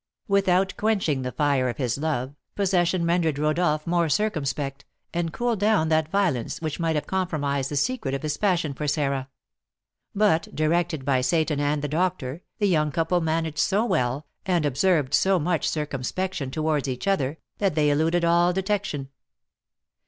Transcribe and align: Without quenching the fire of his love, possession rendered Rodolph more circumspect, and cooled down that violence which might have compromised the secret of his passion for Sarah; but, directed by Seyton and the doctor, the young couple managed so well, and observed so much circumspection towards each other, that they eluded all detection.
Without 0.27 0.73
quenching 0.77 1.21
the 1.21 1.31
fire 1.31 1.69
of 1.69 1.77
his 1.77 1.99
love, 1.99 2.33
possession 2.55 3.05
rendered 3.05 3.37
Rodolph 3.37 3.85
more 3.85 4.09
circumspect, 4.09 4.83
and 5.13 5.31
cooled 5.31 5.59
down 5.59 5.89
that 5.89 6.09
violence 6.09 6.59
which 6.59 6.79
might 6.79 6.95
have 6.95 7.05
compromised 7.05 7.69
the 7.69 7.75
secret 7.75 8.15
of 8.15 8.23
his 8.23 8.35
passion 8.35 8.73
for 8.73 8.87
Sarah; 8.87 9.29
but, 10.15 10.55
directed 10.55 11.05
by 11.05 11.21
Seyton 11.21 11.59
and 11.59 11.83
the 11.83 11.87
doctor, 11.87 12.41
the 12.57 12.65
young 12.65 12.91
couple 12.91 13.21
managed 13.21 13.59
so 13.59 13.85
well, 13.85 14.25
and 14.43 14.65
observed 14.65 15.13
so 15.13 15.37
much 15.37 15.69
circumspection 15.69 16.49
towards 16.49 16.87
each 16.87 17.07
other, 17.07 17.37
that 17.59 17.75
they 17.75 17.91
eluded 17.91 18.25
all 18.25 18.53
detection. 18.53 19.09